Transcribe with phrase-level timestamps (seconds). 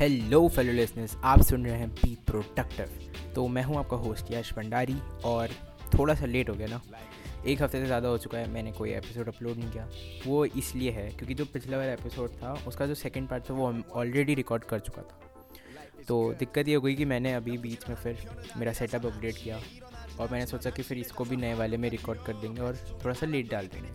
[0.00, 2.88] Hello fellow listeners आप सुन रहे हैं बी प्रोडक्टिव
[3.34, 5.48] तो मैं हूँ आपका होस्ट यश भंडारी और
[5.94, 6.80] थोड़ा सा लेट हो गया ना।
[7.46, 9.88] एक हफ़्ते से ज़्यादा हो चुका है, मैंने कोई एपिसोड अपलोड नहीं किया।
[10.26, 13.74] वो इसलिए है क्योंकि जो पिछला वाला एपिसोड था, उसका जो सेकंड पार्ट था, वो
[13.92, 15.18] ऑलरेडी रिकॉर्ड कर चुका था।
[16.08, 19.60] तो दिक्कत ये हो गई कि मैंने अभी बीच में फिर मेरा सेटअप अपडेट किया
[20.20, 23.14] और मैंने सोचा कि फिर इसको भी नए वाले में रिकॉर्ड कर देंगे और थोड़ा
[23.14, 23.90] सा लेट डाल देंगे।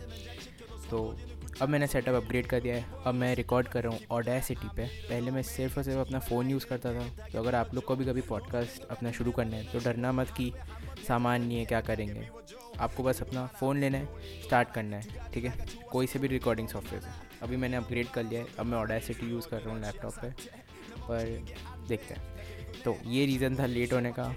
[0.90, 1.16] तो
[1.62, 4.86] अब मैंने सेटअप अपग्रेड कर दिया है। अब मैं रिकॉर्ड कर रहा हूँ ऑडेसिटी पे।
[5.08, 7.96] पहले मैं सिर्फ़ और सिर्फ़ अपना फ़ोन यूज़ करता था। तो अगर आप लोग को
[7.96, 10.52] भी कभी पॉडकास्ट अपना शुरू करना है तो डरना मत कि
[11.08, 12.28] सामान नहीं है, क्या करेंगे।
[12.80, 15.66] आपको बस अपना फ़ोन लेना है स्टार्ट करना है, ठीक है?
[15.92, 17.10] कोई से भी रिकॉर्डिंग सॉफ्टवेयर से।
[17.42, 20.34] अभी मैंने अपग्रेड कर लिया है। अब मैं ऑडेसिटी यूज़ कर रहा हूँ लैपटॉप पर
[21.00, 21.44] पर
[21.88, 24.34] देखते हैं। तो ये रीज़न था लेट होने का।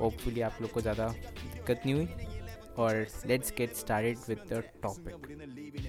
[0.00, 2.08] होपफुली आप लोग को ज़्यादा दिक्कत नहीं हुई।
[2.78, 5.87] और let's get started with the topic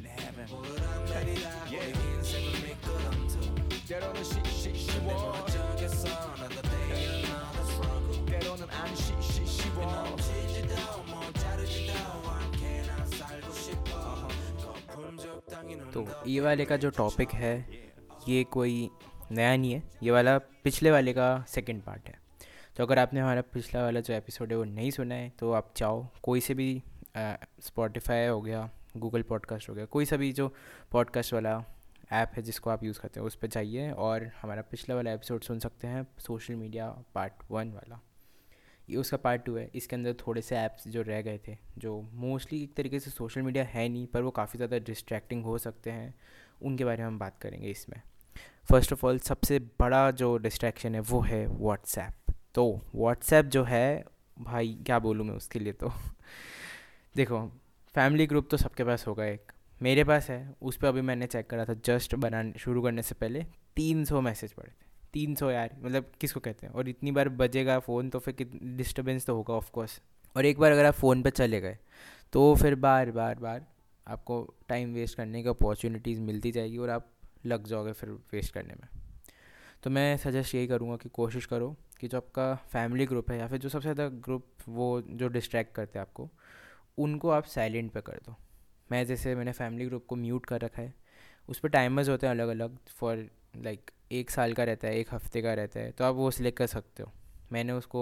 [15.93, 17.69] तो ये वाले का जो टॉपिक है
[18.27, 18.89] ये कोई
[19.31, 22.19] नया नहीं है ये वाला पिछले वाले का सेकंड पार्ट है।
[22.77, 25.73] तो अगर आपने हमारा पिछला वाला जो एपिसोड है वो नहीं सुना है तो आप
[25.75, 26.83] चाहो कोई से भी
[27.61, 30.53] स्पॉटिफाई हो गया गूगल पॉडकास्ट हो गया, कोई सा भी जो
[30.91, 31.63] पॉडकास्ट वाला
[32.11, 35.41] ऐप है जिसको आप यूज़ करते हैं, उस पर जाइए और हमारा पिछला वाला एपिसोड
[35.41, 38.01] सुन सकते हैं सोशल मीडिया पार्ट वन वाला।
[38.89, 42.01] ये उसका पार्ट टू है, इसके अंदर थोड़े से ऐप्स जो रह गए थे, जो
[42.13, 45.91] मोस्टली एक तरीके से सोशल मीडिया है नहीं, पर वो काफ़ी ज़्यादा डिस्ट्रैक्टिंग हो सकते
[45.91, 46.13] हैं,
[46.61, 48.01] उनके बारे में हम बात करेंगे इसमें।
[48.69, 54.05] फ़र्स्ट ऑफ़ ऑल सबसे बड़ा जो डिस्ट्रैक्शन है वो है व्हाट्सएप तो व्हाट्सएप जो है,
[54.39, 55.89] भाई, क्या बोलूँ मैं उसके लिए तो?
[57.15, 57.51] देखो
[57.95, 59.51] फैमिली ग्रुप तो सबके पास होगा एक।
[59.81, 63.15] मेरे पास है, उस पर अभी मैंने चेक करा था, जस्ट बनाने, शुरू करने से
[63.15, 63.43] पहले
[63.75, 66.73] तीन सौ मैसेज पड़े थे। तीन सौ यार मतलब किसको कहते हैं?
[66.73, 69.99] और इतनी बार बजेगा फ़ोन तो फिर डिस्टर्बेंस तो होगा ऑफकोर्स
[70.35, 71.77] और एक बार अगर आप फ़ोन पर चले गए
[72.33, 73.65] तो फिर बार बार बार
[74.07, 77.09] आपको टाइम वेस्ट करने की अपॉर्चुनिटीज़ मिलती जाएगी और आप
[77.45, 78.87] लग जाओगे फिर वेस्ट करने में।
[79.83, 83.47] तो मैं सजेस्ट यही करूँगा कि कोशिश करो कि जो आपका फैमिली ग्रुप है या
[83.47, 86.29] फिर जो सबसे ज़्यादा ग्रुप वो जो डिस्ट्रैक्ट करते हैं आपको
[86.99, 88.35] उनको आप साइलेंट पे कर दो।
[88.89, 90.93] मैं जैसे मैंने फैमिली ग्रुप को म्यूट कर रखा है,
[91.49, 95.13] उस पर टाइमर्स होते हैं अलग अलग फॉर, लाइक, एक साल का रहता है, एक
[95.13, 97.11] हफ़्ते का रहता है तो आप वो सिलेक्ट कर सकते हो।
[97.51, 98.01] मैंने उसको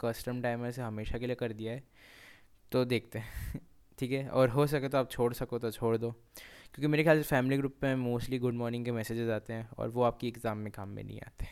[0.00, 1.82] कस्टम टाइमर से हमेशा के लिए कर दिया है
[2.72, 3.60] तो देखते हैं,
[3.98, 4.28] ठीक है?
[4.28, 7.56] और हो सके तो आप छोड़ सको तो छोड़ दो, क्योंकि मेरे ख्याल से फैमिली
[7.56, 10.88] ग्रुप में मोस्टली गुड मॉर्निंग के मैसेजेस आते हैं और वो आपकी एग्ज़ाम में काम
[10.88, 11.46] में नहीं आते।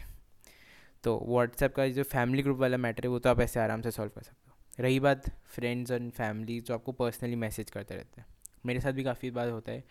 [1.05, 3.91] तो व्हाट्सएप का जो फैमिली ग्रुप वाला मैटर है, वो तो आप ऐसे आराम से
[3.91, 4.42] सॉल्व कर सकते
[4.79, 8.27] रही बात फ्रेंड्स एंड फैमिली जो आपको पर्सनली मैसेज करते रहते हैं।
[8.67, 9.85] मेरे साथ भी काफ़ी बार होता है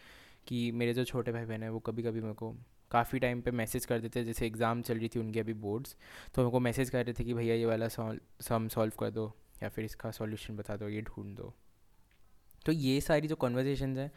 [0.47, 2.51] कि मेरे जो छोटे भाई बहन हैं, वो कभी कभी मेरे को
[2.91, 5.95] काफ़ी टाइम पे मैसेज कर देते जैसे एग्ज़ाम चल रही थी उनके अभी बोर्ड्स
[6.35, 9.33] तो मेरे को मैसेज कर रहे थे कि भैया ये वाला सम सॉल्व कर दो
[9.63, 11.53] या फिर इसका सॉल्यूशन बता दो, ये ढूंढ दो।
[12.65, 14.11] तो ये सारी जो कॉन्वर्जेशन हैं,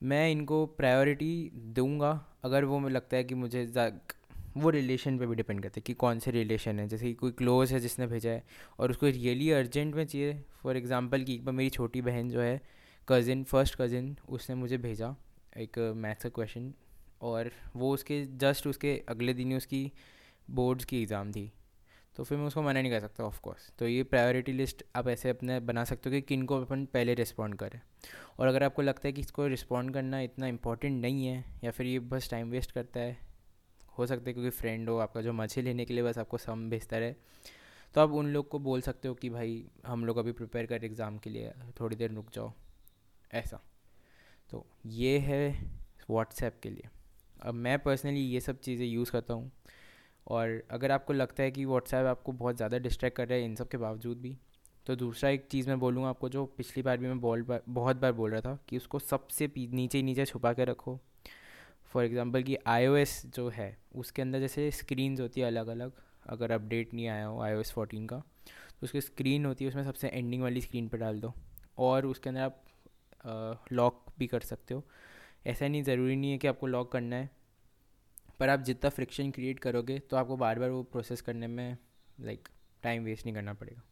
[0.00, 2.10] मैं इनको प्रायोरिटी दूँगा,
[2.44, 3.66] अगर वो मुझे लगता है कि मुझे
[4.56, 7.30] वो रिलेशन पे भी डिपेंड करता है कि कौन से रिलेशन है। जैसे कि कोई
[7.32, 8.44] क्लोज है जिसने भेजा है
[8.78, 12.40] और उसको रियली अर्जेंट में चाहिए। फॉर एग्ज़ाम्पल कि एक बार मेरी छोटी बहन जो
[12.40, 12.60] है
[13.08, 15.14] कज़िन फ़र्स्ट कज़िन उसने मुझे भेजा
[15.58, 16.72] एक मैथ्स का क्वेश्चन
[17.22, 19.90] और वो उसके जस्ट उसके अगले दिन ही उसकी
[20.50, 21.50] बोर्ड्स की एग्ज़ाम थी।
[22.16, 25.08] तो फिर मैं उसको मना नहीं कर सकता ऑफ़ कोर्स तो ये प्रायोरिटी लिस्ट आप
[25.08, 27.80] ऐसे अपने बना सकते हो कि किन को अपन पहले रिस्पॉन्ड करें।
[28.38, 31.86] और अगर आपको लगता है कि इसको रिस्पॉन्ड करना इतना इंपॉर्टेंट नहीं है या फिर
[31.86, 33.16] ये बस टाइम वेस्ट करता है
[33.98, 36.68] हो सकता है क्योंकि फ्रेंड हो, आपका जो मछली लेने के लिए बस आपको सम
[36.70, 37.14] भेजता रहे।
[37.94, 40.84] तो आप उन लोग को बोल सकते हो कि भाई, हम लोग अभी प्रिपेयर कर
[40.84, 42.52] एग्ज़ाम के लिए, थोड़ी देर रुक जाओ।
[43.34, 43.60] ऐसा।
[44.50, 45.50] तो ये है
[46.10, 46.88] व्हाट्सएप के लिए।
[47.42, 49.50] अब मैं पर्सनली ये सब चीज़ें यूज़ करता हूँ।
[50.26, 53.54] और अगर आपको लगता है कि व्हाट्सएप आपको बहुत ज़्यादा डिस्ट्रैक्ट कर रहा है इन
[53.54, 54.36] सब के बावजूद भी
[54.86, 58.12] तो दूसरा एक चीज़ मैं बोलूँगा आपको जो पिछली बार भी मैं बोल बहुत बार
[58.12, 60.98] बोल रहा था कि उसको सबसे नीचे नीचे छुपा के रखो।
[61.92, 65.92] फॉर एग्ज़ाम्पल कि आई जो है, उसके अंदर जैसे स्क्रीन्स होती है अलग अलग
[66.30, 69.84] अगर अपडेट नहीं आया हो आई ओ फोर्टीन का तो उसकी स्क्रीन होती है, उसमें
[69.84, 71.32] सबसे एंडिंग वाली स्क्रीन पर डाल दो।
[71.78, 74.84] और उसके अंदर आप लॉक भी कर सकते हो।
[75.46, 77.30] ऐसा नहीं, ज़रूरी नहीं है कि आपको लॉक करना है,
[78.40, 81.76] पर आप जितना फ्रिक्शन क्रिएट करोगे तो आपको बार बार वो प्रोसेस करने में
[82.20, 82.48] लाइक
[82.82, 83.82] टाइम वेस्ट नहीं करना पड़ेगा।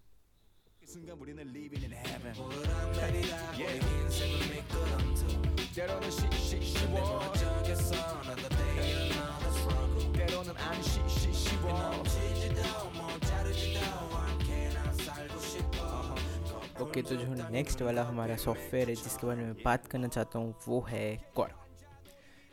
[16.90, 20.54] ओके तो जो नेक्स्ट वाला हमारा सॉफ्टवेयर है, जिसके बारे में बात करना चाहता हूँ,
[20.68, 21.66] वो है कॉरा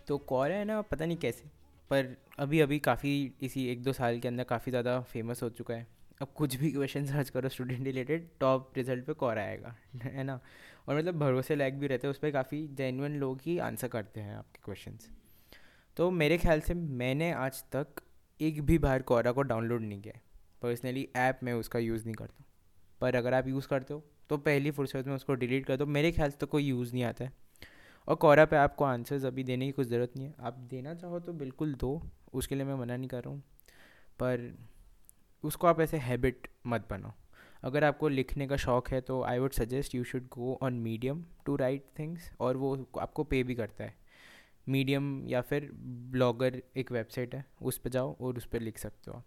[0.07, 1.45] तो कौरा है ना, पता नहीं कैसे,
[1.92, 5.74] पर अभी अभी काफ़ी, इसी एक दो साल के अंदर काफ़ी ज़्यादा फ़ेमस हो चुका
[5.74, 5.88] है।
[6.22, 10.39] अब कुछ भी क्वेश्चन सर्च करो स्टूडेंट रिलेटेड टॉप रिज़ल्ट पे कौर आएगा, है ना?
[10.88, 14.22] और मतलब भरोसे लायक भी रहते हैं, उस पर काफ़ी जेनवन लोग ही आंसर करते
[14.22, 14.98] हैं आपके क्वेश्चन
[15.98, 18.01] तो मेरे ख्याल से मैंने आज तक
[18.39, 20.19] एक भी बार कोरा को डाउनलोड नहीं किया
[20.62, 22.44] पर्सनली ऐप में उसका यूज़ नहीं करता
[23.01, 26.12] पर अगर आप यूज़ करते हो तो पहली फुर्सत में उसको डिलीट कर दो। मेरे
[26.12, 27.31] ख्याल से तो कोई यूज़ नहीं आता है।
[28.07, 31.19] और कोरा पे आपको आंसर्स अभी देने की कुछ ज़रूरत नहीं है। आप देना चाहो
[31.19, 32.01] तो बिल्कुल दो,
[32.33, 33.41] उसके लिए मैं मना नहीं कर रहा हूँ।
[34.19, 34.51] पर
[35.44, 37.13] उसको आप ऐसे हैबिट मत बनाओ।
[37.63, 41.24] अगर आपको लिखने का शौक़ है तो I would suggest you should go on Medium
[41.45, 43.95] to write things और वो आपको पे भी करता है।
[44.68, 45.69] मीडियम या फिर
[46.12, 49.24] ब्लॉगर एक वेबसाइट है, उस पर जाओ और उस पर लिख सकते हो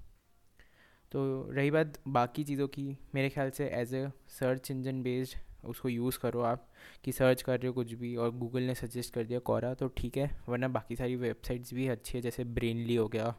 [1.12, 1.20] तो
[1.50, 6.18] रही बात बाकी चीज़ों की, मेरे ख्याल से as a search engine based उसको यूज़
[6.18, 6.66] करो आप,
[7.04, 9.88] कि सर्च कर रहे हो कुछ भी और गूगल ने सजेस्ट कर दिया कोरा तो
[9.96, 13.34] ठीक है, वरना बाकी सारी वेबसाइट्स भी अच्छी है, जैसे ब्रेनली हो गया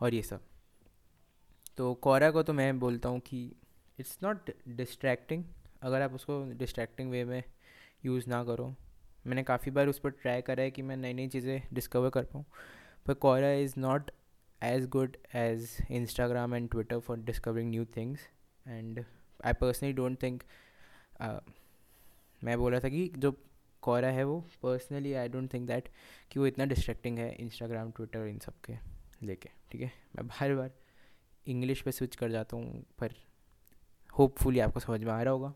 [0.00, 0.40] और ये सब।
[1.76, 3.44] तो कोरा को तो मैं बोलता हूँ कि
[3.98, 5.44] इट्स नॉट डिस्ट्रैक्टिंग
[5.82, 7.42] अगर आप उसको डिस्ट्रैक्टिंग वे में
[8.06, 8.74] यूज़ ना करो।
[9.26, 12.24] मैंने काफ़ी बार उस पर ट्राई करा है कि मैं नई नई चीज़ें डिस्कवर कर
[12.24, 12.44] पाऊँ,
[13.06, 14.10] पर Quora is not
[14.64, 18.20] as good as Instagram and Twitter for discovering new things
[18.68, 19.04] and
[19.44, 20.42] I personally don't think
[22.44, 23.32] मैं बोला था कि जो
[23.82, 25.88] कोरा है वो personally I don't think that
[26.30, 28.74] कि वो इतना डिस्ट्रैक्टिंग है इंस्टाग्राम ट्विटर इन सब के
[29.22, 29.92] लेके ठीक है?
[30.16, 30.70] मैं बार बार
[31.46, 33.14] इंग्लिश पे स्विच कर जाता हूँ पर
[34.18, 35.54] होपफुली आपको समझ में आ रहा होगा।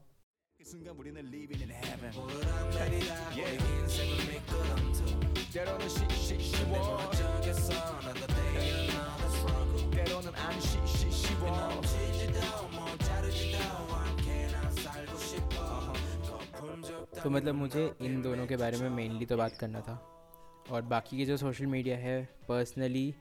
[17.22, 19.94] तो मतलब मुझे इन दोनों के बारे में मेनली तो बात करना था।
[20.70, 23.14] और बाकी के जो सोशल मीडिया है पर्सनली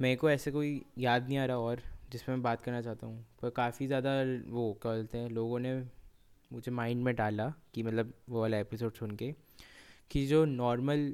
[0.00, 1.80] मेरे को ऐसे कोई याद नहीं आ रहा और
[2.12, 4.10] जिसमें मैं बात करना चाहता हूँ। पर काफ़ी ज़्यादा
[4.48, 5.74] वो क्या बोलते हैं लोगों ने
[6.50, 9.32] मुझे माइंड में डाला कि मतलब वो वाला एपिसोड सुन के
[10.10, 11.12] कि जो नॉर्मल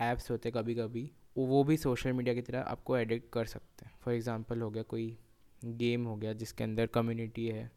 [0.00, 3.92] ऐप्स होते कभी कभी वो भी सोशल मीडिया की तरह आपको एडिक्ट कर सकते हैं।
[4.00, 5.16] फॉर एग्ज़ाम्पल हो गया कोई
[5.64, 7.70] गेम हो गया जिसके अंदर कम्युनिटी है।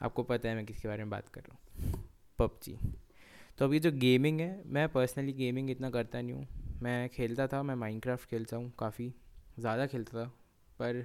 [0.00, 2.08] आपको पता है मैं किसके बारे में बात कर रहा हूँ।
[2.40, 2.76] पबजी।
[3.58, 7.62] तो अभी जो गेमिंग है, मैं पर्सनली गेमिंग इतना करता नहीं हूँ। मैं खेलता था,
[7.62, 9.12] मैं माइनक्राफ्ट खेलता हूँ काफ़ी,
[9.58, 10.28] ज़्यादा खेलता था,
[10.80, 11.04] पर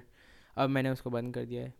[0.56, 1.70] अब मैंने उसको बंद कर दिया है।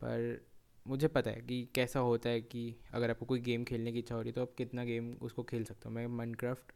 [0.00, 0.40] पर
[0.86, 4.14] मुझे पता है कि कैसा होता है कि अगर आपको कोई गेम खेलने की इच्छा
[4.14, 6.72] हो रही है तो आप कितना गेम उसको खेल सकते हो। मैं माइनक्राफ्ट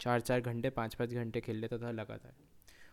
[0.00, 2.34] चार चार घंटे पाँच पाँच घंटे खेल लेता था लगातार।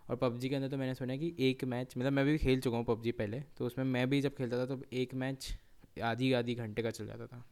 [0.10, 2.78] और पबजी के अंदर तो मैंने सुना कि एक मैच मतलब मैं भी खेल चुका
[2.78, 5.54] हूँ पबजी पहले तो उसमें मैं भी जब खेलता था तो एक मैच
[6.04, 7.44] आधी आधी घंटे का चल जाता था।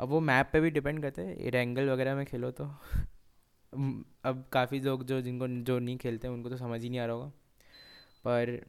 [0.00, 2.64] अब वो मैप पे भी डिपेंड करते हैं। रेंगल वगैरह में खेलो तो।
[4.24, 7.06] अब काफ़ी लोग जो जिनको जो नहीं खेलते हैं, उनको तो समझ ही नहीं आ
[7.06, 7.28] रहा होगा।
[8.24, 8.60] पर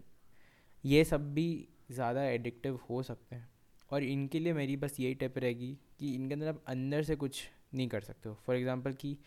[0.84, 3.50] ये सब भी ज़्यादा एडिक्टिव हो सकते हैं।
[3.90, 7.44] और इनके लिए मेरी बस यही टिप रहेगी कि इनके अंदर आप अंदर से कुछ
[7.76, 9.18] नहीं कर सकते हो। फॉर एग्ज़ाम्पल कि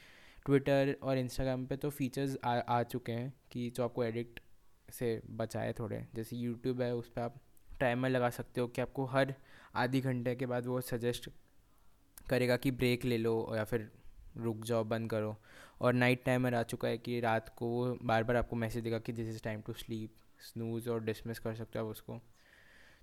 [0.47, 4.41] ट्विटर और इंस्टाग्राम पे तो फीचर्स आ आ चुके हैं कि जो आपको एडिक्ट
[4.91, 7.41] से बचाए थोड़े जैसे यूट्यूब है, उस पर आप
[7.81, 9.35] टाइमर लगा सकते हो कि आपको हर
[9.75, 11.29] आधी घंटे के बाद वो सजेस्ट
[12.31, 13.91] करेगा कि ब्रेक ले लो या फिर
[14.37, 15.37] रुक जाओ, बंद करो।
[15.81, 18.99] और नाइट टाइमर आ चुका है कि रात को वो बार बार आपको मैसेज देगा
[18.99, 22.21] कि this is time to sleep snooze और डिसमिस कर सकते हो आप उसको।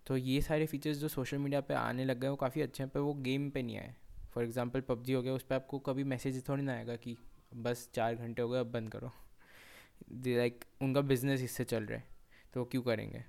[0.08, 2.90] तो ये सारे फीचर्स जो सोशल मीडिया पे आने लग गए वो काफ़ी अच्छे हैं,
[2.90, 3.94] पर वो गेम पे नहीं आए।
[4.34, 7.16] फॉर एग्जांपल पबजी हो गया, उस पर आपको कभी मैसेज थोड़ी ना आएगा कि
[7.56, 9.12] बस चार घंटे हो गए, अब बंद करो।
[10.28, 12.08] लाइक उनका बिज़नेस इससे चल रहा है
[12.54, 13.24] तो क्यों करेंगे?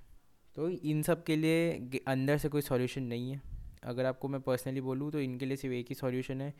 [0.56, 3.51] तो इन सब के लिए अंदर से कोई सॉल्यूशन नहीं है।
[3.82, 6.52] अगर आपको मैं पर्सनली बोलूँ तो इनके लिए सिर्फ़ एक ही सॉल्यूशन है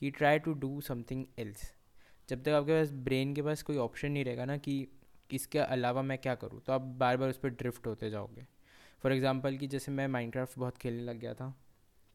[0.00, 1.72] कि try to do something else
[2.28, 4.86] जब तक आपके पास ब्रेन के पास कोई ऑप्शन नहीं रहेगा ना कि
[5.30, 8.46] इसके अलावा मैं क्या करूँ तो आप बार बार उस पर ड्रिफ्ट होते जाओगे.
[9.02, 11.54] फॉर एग्ज़ाम्पल कि जैसे मैं माइनक्राफ्ट बहुत खेलने लग गया था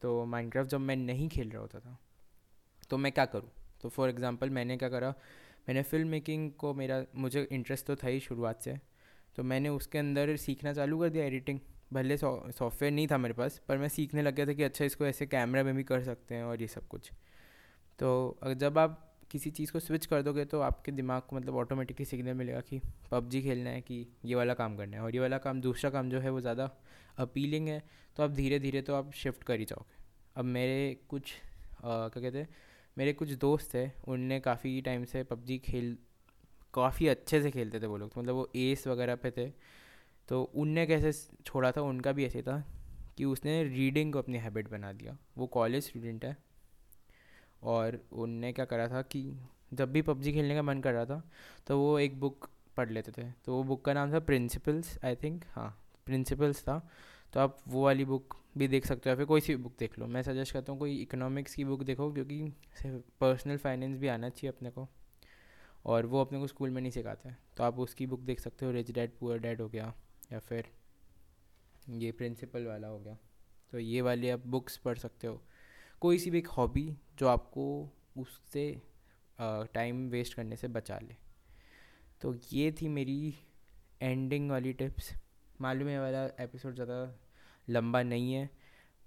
[0.02, 1.98] तो माइनक्राफ्ट जब मैं नहीं खेल रहा होता था
[2.90, 3.50] तो मैं क्या करूँ?
[3.82, 5.08] तो फॉर एग्ज़ाम्पल मैंने क्या करा,
[5.68, 8.76] मैंने फ़िल्म मेकिंग को मेरा, मुझे इंटरेस्ट तो था ही शुरुआत से
[9.36, 11.58] तो मैंने उसके अंदर सीखना चालू कर दिया एडिटिंग
[11.90, 15.06] भले सॉफ्टवेयर नहीं था मेरे पास, पर मैं सीखने लग गया था कि अच्छा इसको
[15.06, 17.10] ऐसे कैमरा में भी कर सकते हैं और ये सब कुछ।
[17.98, 22.04] तो जब आप किसी चीज़ को स्विच कर दोगे तो आपके दिमाग को मतलब ऑटोमेटिकली
[22.06, 22.80] सिग्नल मिलेगा कि
[23.10, 26.10] पबजी खेलना है कि ये वाला काम करना है, और ये वाला काम, दूसरा काम
[26.10, 26.70] जो है वो ज़्यादा
[27.18, 27.82] अपीलिंग है
[28.16, 29.96] तो आप धीरे धीरे तो आप शिफ्ट कर ही जाओगे।
[30.36, 31.32] अब मेरे कुछ
[31.82, 32.48] क्या कहते हैं,
[32.96, 35.96] मेरे कुछ दोस्त थे उनने काफ़ी टाइम से पबजी खेल,
[36.74, 39.46] काफ़ी अच्छे से खेलते थे वो लोग मतलब वो एस वगैरह पे थे
[40.28, 41.12] तो उनने कैसे
[41.46, 42.62] छोड़ा था, उनका भी ऐसे था
[43.18, 46.36] कि उसने रीडिंग को अपनी हैबिट बना दिया। वो कॉलेज स्टूडेंट है
[47.64, 49.22] और उनने क्या करा था कि
[49.74, 51.22] जब भी पबजी खेलने का मन कर रहा था
[51.66, 55.16] तो वो एक बुक पढ़ लेते थे। तो वो बुक का नाम था प्रिंसिपल्स आई
[55.16, 55.70] थिंक हाँ
[56.06, 56.78] प्रिंसिपल्स था।
[57.32, 59.98] तो आप वो वाली बुक भी देख सकते हो, या फिर कोई सी बुक देख
[59.98, 62.52] लो। मैं सजेस्ट करता हूँ, कोई इकोनॉमिक्स की बुक देखो, क्योंकि
[63.20, 64.88] पर्सनल फाइनेंस भी आना चाहिए अपने को
[65.84, 68.72] और वो अपने को स्कूल में नहीं सिखाते। तो आप उसकी बुक देख सकते हो
[68.72, 69.92] रिच डैड पुअर डैड हो गया।
[70.30, 70.70] या फिर
[71.90, 73.16] ये प्रिंसिपल वाला हो गया।
[73.72, 75.40] तो ये वाली आप बुक्स पढ़ सकते हो।
[76.00, 77.64] कोई सी भी एक हॉबी जो आपको
[78.16, 78.70] उससे
[79.38, 81.16] टाइम वेस्ट करने से बचा ले।
[82.22, 83.34] तो ये थी मेरी
[84.02, 85.12] एंडिंग वाली टिप्स
[85.60, 86.98] मालूम है वाला एपिसोड ज़्यादा
[87.68, 88.46] लंबा नहीं है,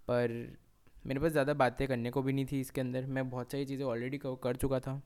[0.08, 0.58] पर
[1.06, 3.86] मेरे पास ज़्यादा बातें करने को भी नहीं थी इसके अंदर। मैं बहुत सारी चीज़ें
[3.86, 5.02] ऑलरेडी कर चुका था।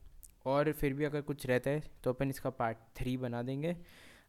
[0.45, 3.75] और फिर भी अगर कुछ रहता है तो अपन इसका पार्ट थ्री बना देंगे।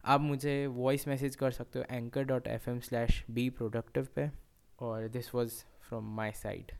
[0.03, 4.29] आप मुझे वॉइस मैसेज कर सकते हो anchor dot F M slash be productive पे।
[4.79, 5.53] और this was
[5.87, 6.71] from my side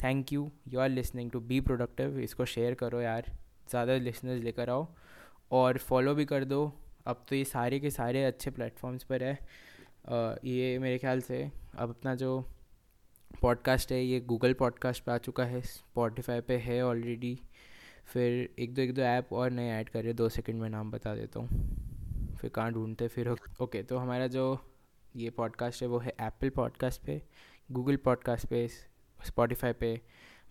[0.00, 3.30] thank you you are listening to be productive इसको शेयर करो यार।
[3.70, 4.86] ज़्यादा लिसनर्स लेकर आओ।
[5.52, 6.60] और फॉलो भी कर दो।
[7.06, 11.42] अब तो ये सारे के सारे अच्छे प्लेटफॉर्म्स पर है। आ, ये मेरे ख्याल से
[11.74, 12.38] अब अपना जो
[13.42, 17.38] पॉडकास्ट है ये गूगल पॉडकास्ट पे आ चुका है। स्पॉटिफाई पे है ऑलरेडी
[18.06, 21.14] फिर एक दो एक दो ऐप और नए ऐड कर दो सेकंड में नाम बता
[21.14, 21.86] देता हूँ।
[22.38, 23.28] फिर कहाँ ढूंढते, फिर
[23.60, 24.58] ओके तो हमारा जो
[25.16, 27.20] ये पॉडकास्ट है वो है एप्पल पॉडकास्ट पे
[27.68, 30.00] गूगल पॉडकास्ट पे स्पॉटिफाई पे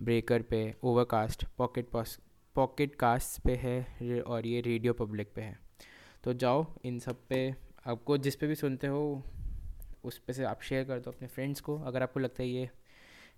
[0.01, 1.89] ब्रेकर पे ओवरकास्ट पॉकेट
[2.56, 5.58] पॉकेट कास्ट पे है और ये रेडियो पब्लिक पे है।
[6.24, 9.24] तो जाओ, इन सब पे आपको जिस पे भी सुनते हो,
[10.03, 12.70] उस पे से आप शेयर कर दो अपने फ्रेंड्स को। अगर आपको लगता है ये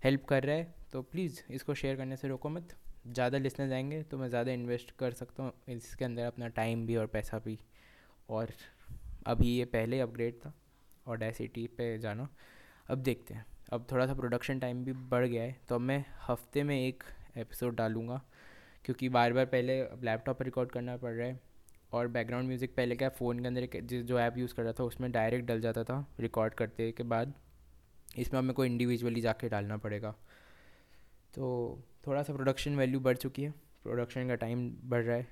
[0.04, 2.76] हेल्प कर रहा है तो प्लीज़ इसको शेयर करने से रोको मत।
[3.08, 6.96] ज़्यादा लिसनर जाएँगे तो मैं ज़्यादा इन्वेस्ट कर सकता हूँ, इसके अंदर अपना टाइम भी
[6.96, 7.60] और पैसा भी।
[8.30, 8.54] और
[9.28, 10.54] अभी ये पहले अपग्रेड था
[11.08, 12.28] और सिटी पे जाना।
[12.90, 16.04] अब देखते हैं। अब थोड़ा सा प्रोडक्शन टाइम भी बढ़ गया है तो अब मैं
[16.28, 17.04] हफ़्ते में एक
[17.38, 18.22] एपिसोड डालूँगा,
[18.86, 21.40] क्योंकि बार बार पहले अब लैपटॉप पर रिकॉर्ड करना पड़ रहा है,
[21.94, 24.84] और बैकग्राउंड म्यूज़िक पहले क्या फ़ोन के अंदर जिस जो ऐप यूज़ कर रहा था,
[24.84, 27.34] उसमें डायरेक्ट डल जाता था रिकॉर्ड करते के बाद।
[28.18, 30.12] इसमें मेरे को इंडिविजुअली जाके डालना पड़ेगा।
[31.34, 33.52] तो थोड़ा सा प्रोडक्शन वैल्यू बढ़ चुकी है
[33.84, 35.28] प्रोडक्शन का टाइम बढ़ रहा है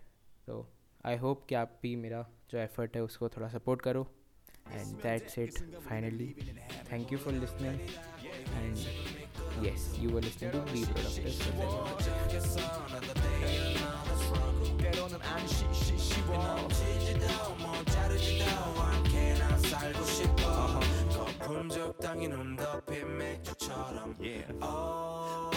[0.48, 0.68] तो
[1.08, 2.22] आई होप कि आप भी मेरा
[2.52, 4.08] जो एफर्ट है उसको थोड़ा सपोर्ट करो.
[4.72, 6.28] And that's it finally
[6.92, 7.80] thank you for listening
[8.56, 8.76] and
[9.66, 11.18] yes you were listening to be product
[24.20, 24.52] yeah.
[24.62, 25.57] oh.